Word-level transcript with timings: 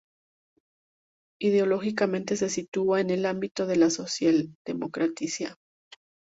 Ideológicamente 1.39 2.35
se 2.35 2.49
sitúa 2.49 3.01
en 3.01 3.11
el 3.11 3.23
ámbito 3.27 3.67
de 3.67 3.75
la 3.75 3.91
socialdemocracia. 3.91 5.55